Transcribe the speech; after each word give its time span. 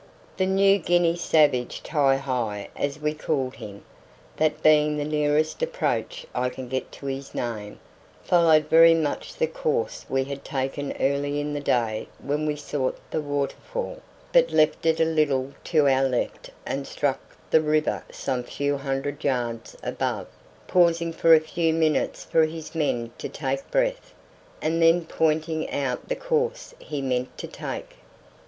The 0.37 0.47
New 0.47 0.79
Guinea 0.79 1.15
savage 1.15 1.83
Ti 1.83 1.91
hi 2.17 2.69
as 2.75 2.99
we 2.99 3.13
called 3.13 3.57
him, 3.57 3.85
that 4.37 4.63
being 4.63 4.97
the 4.97 5.05
nearest 5.05 5.61
approach 5.61 6.25
I 6.33 6.49
can 6.49 6.67
get 6.69 6.91
to 6.93 7.05
his 7.05 7.35
name, 7.35 7.79
followed 8.23 8.65
very 8.67 8.95
much 8.95 9.35
the 9.35 9.45
course 9.45 10.03
we 10.09 10.23
had 10.23 10.43
taken 10.43 10.91
early 10.99 11.39
in 11.39 11.53
the 11.53 11.59
day 11.59 12.07
when 12.17 12.47
we 12.47 12.55
sought 12.55 12.97
the 13.11 13.21
waterfall, 13.21 14.01
but 14.33 14.49
left 14.49 14.87
it 14.87 14.99
a 14.99 15.05
little 15.05 15.53
to 15.65 15.87
our 15.87 16.05
left 16.09 16.49
and 16.65 16.87
struck 16.87 17.19
the 17.51 17.61
river 17.61 18.03
some 18.11 18.41
few 18.41 18.77
hundred 18.77 19.23
yards 19.23 19.77
above, 19.83 20.25
pausing 20.67 21.13
for 21.13 21.35
a 21.35 21.39
few 21.39 21.75
minutes 21.75 22.23
for 22.25 22.45
his 22.47 22.73
men 22.73 23.11
to 23.19 23.29
take 23.29 23.69
breath, 23.69 24.15
and 24.63 24.81
then 24.81 25.05
pointing 25.05 25.69
out 25.71 26.09
the 26.09 26.15
course 26.15 26.73
he 26.79 27.03
meant 27.03 27.37
to 27.37 27.45
take. 27.45 27.97